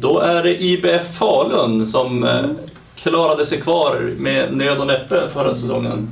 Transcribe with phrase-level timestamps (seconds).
[0.00, 2.44] Då är det IBF Falun som eh,
[2.94, 6.08] klarade sig kvar med nöd och näppe förra säsongen.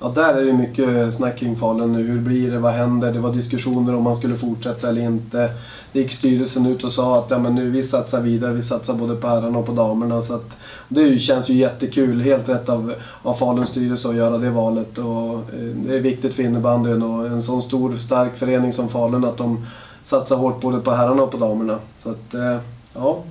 [0.00, 2.02] Ja, där är det mycket snack kring Falun nu.
[2.02, 2.58] Hur blir det?
[2.58, 3.12] Vad händer?
[3.12, 5.50] Det var diskussioner om man skulle fortsätta eller inte.
[5.92, 8.52] Det gick styrelsen ut och sa att ja, men nu, vi satsar vidare.
[8.52, 10.22] Vi satsar både på herrarna och på damerna.
[10.22, 10.56] Så att,
[10.88, 12.20] det känns ju jättekul.
[12.20, 14.98] Helt rätt av, av Faluns styrelse att göra det valet.
[14.98, 19.24] Och, eh, det är viktigt för innebandyn och en sån stor stark förening som Falun
[19.24, 19.66] att de
[20.02, 21.78] satsar hårt både på herrarna och på damerna.
[22.02, 22.56] Så att, eh,
[22.94, 23.22] ja,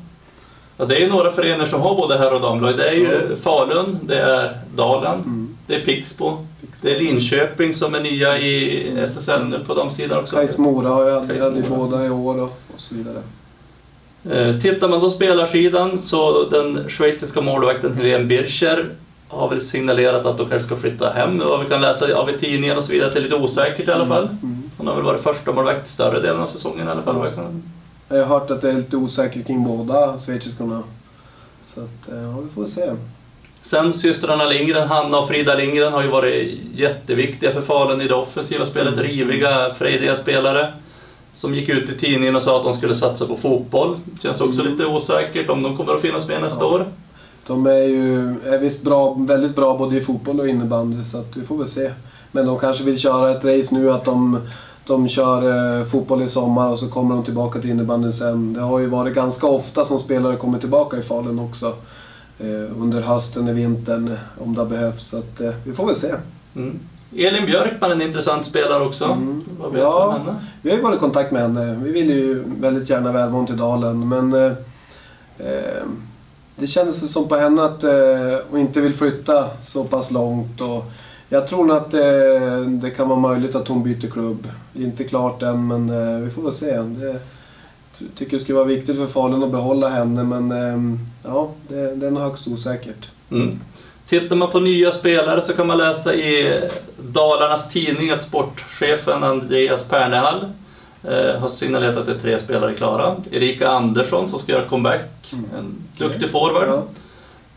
[0.78, 2.78] Ja, det är ju några föreningar som har både herr och damlag.
[2.78, 5.58] Det är ju Falun, det är Dalen, Mm.
[5.68, 6.38] det är Pixbo,
[6.82, 10.36] det är Linköping som är nya i SSL nu på damsidan också.
[10.36, 13.22] Kais Mora har jag Kais hade båda i år och, och så vidare.
[14.32, 18.86] Eh, Tittar man då spelarsidan så den schweiziska målvakten Helene Bircher
[19.28, 21.40] har väl signalerat att de kanske ska flytta hem.
[21.40, 23.10] Vad vi kan läsa av i tidningen och så vidare.
[23.14, 24.24] Det är lite osäkert i alla fall.
[24.44, 24.64] Mm.
[24.78, 27.16] Hon har väl varit första målvakt större delen av säsongen i alla fall.
[27.16, 27.28] vad
[28.10, 30.84] jag har hört att det är lite osäkert kring båda schweiziskorna.
[31.76, 32.92] Så att, eh, ja, vi får se.
[33.64, 38.14] Sen systrarna Lindgren, Hanna och Frida Lindgren har ju varit jätteviktiga för Falun i det
[38.16, 38.94] offensiva spelet.
[38.94, 39.06] Mm.
[39.06, 40.74] Riviga, frejdiga spelare.
[41.34, 43.96] Som gick ut i tidningen och sa att de skulle satsa på fotboll.
[44.22, 44.72] Känns också Mm.
[44.72, 46.68] lite osäkert om de kommer att finnas med nästa Ja.
[46.70, 46.86] år.
[47.48, 51.38] De är ju är visst bra, väldigt bra både i fotboll och innebandy så att
[51.38, 51.92] vi får väl se.
[52.32, 54.40] Men de kanske vill köra ett race nu att de,
[54.90, 58.54] de kör eh, fotboll i sommar och så kommer de tillbaka till innebandyn sen.
[58.54, 61.74] Det har ju varit ganska ofta som spelare kommer tillbaka i Falun också.
[62.40, 65.10] Eh, under hösten, i vintern om det behövs.
[65.10, 66.12] Så att, eh, vi får väl se.
[66.56, 66.80] Mm.
[67.16, 69.06] Elin Björkman, en intressant spelare också.
[69.06, 69.44] Mm.
[69.60, 70.06] Vad vet Ja.
[70.08, 70.36] om henne?
[70.62, 71.80] Vi har ju varit i kontakt med henne.
[71.84, 74.52] Vi vill ju väldigt gärna välmån till Dalen men eh,
[75.40, 75.84] eh,
[76.56, 77.92] det kändes som på henne att eh,
[78.52, 80.62] hon inte vill flytta så pass långt.
[80.62, 80.86] Och
[81.30, 84.48] jag tror nog att eh, det kan vara möjligt att hon byter klubb.
[84.74, 86.78] Det inte klart än men eh, vi får väl se.
[86.78, 87.20] Det,
[87.98, 91.00] ty- tycker det skulle vara viktigt för Falun att behålla henne men eh,
[91.32, 93.08] ja, det, det är nog högst osäkert.
[93.32, 93.60] Mm.
[94.08, 96.62] Tittar man på nya spelare så kan man läsa i
[96.98, 100.46] Dalarnas Tidning att sportchefen Andreas Pernehall
[101.04, 103.16] eh, har signalerat att det är tre spelare klara.
[103.32, 105.46] Erika Andersson som ska göra comeback, Mm.
[105.60, 106.68] en duktig forward.
[106.68, 106.84] Ja.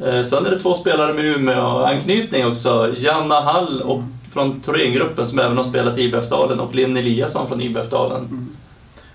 [0.06, 2.94] Eh, sen är det två spelare med Umeå-anknytning också.
[2.98, 4.02] Janna Hall och,
[4.32, 8.20] från Thorengruppen som även har spelat i IBF Dalen och Linn Eliasson från IBF Dalen.
[8.20, 8.48] Mm.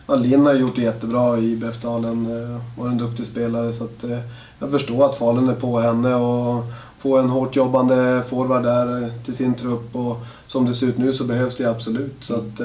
[0.08, 2.26] Ja, Linn har gjort det jättebra i IBF Dalen.
[2.26, 4.20] eh, Var en duktig spelare så att eh,
[4.60, 6.64] jag förstår att Falun är på henne och
[7.00, 10.18] få en hårt jobbande forward där eh, till sin trupp och
[10.48, 12.16] som det ser ut nu så behövs det absolut.
[12.22, 12.60] Så att,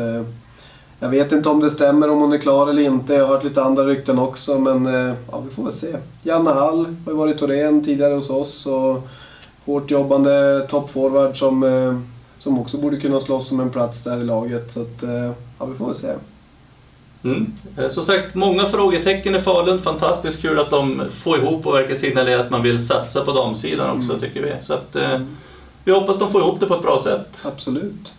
[1.03, 3.15] jag vet inte om det stämmer om hon är klar eller inte.
[3.15, 5.97] Jag har hört lite andra rykten också men eh, ja, vi får väl se.
[6.23, 9.09] Janna Hall har ju varit Torén tidigare hos oss och
[9.65, 11.99] hårt jobbande toppforward som, eh,
[12.39, 14.73] som också borde kunna slåss om en plats där i laget.
[14.73, 16.13] Så att, eh, ja, vi får väl se.
[17.25, 17.53] Mm.
[17.91, 19.81] Som sagt, många frågetecken i Falun.
[19.81, 23.97] Fantastiskt kul att de får ihop och verkar signalera att man vill satsa på damsidan
[23.97, 24.21] också Mm.
[24.21, 24.53] tycker vi.
[24.63, 24.97] Så att,
[25.84, 27.41] vi hoppas de får ihop det på ett bra sätt.
[27.45, 28.13] Absolut.